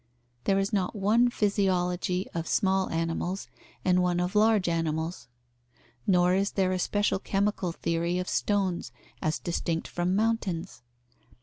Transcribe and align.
There 0.45 0.57
is 0.57 0.73
not 0.73 0.95
one 0.95 1.29
physiology 1.29 2.27
of 2.33 2.47
small 2.47 2.89
animals 2.89 3.47
and 3.85 4.01
one 4.01 4.19
of 4.19 4.33
large 4.33 4.67
animals; 4.67 5.27
nor 6.07 6.33
is 6.33 6.53
there 6.53 6.71
a 6.71 6.79
special 6.79 7.19
chemical 7.19 7.71
theory 7.71 8.17
of 8.17 8.27
stones 8.27 8.91
as 9.21 9.37
distinct 9.37 9.87
from 9.87 10.15
mountains. 10.15 10.81